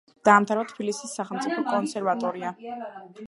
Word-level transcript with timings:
დაამთავრა 0.27 0.63
თბილისის 0.71 1.11
სახელმწიფო 1.19 1.65
კონსერვატორია. 1.69 2.55